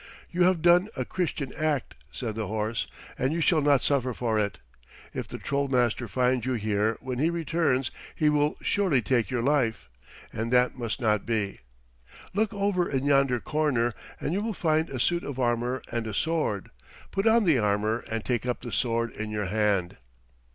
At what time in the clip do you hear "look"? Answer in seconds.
12.33-12.51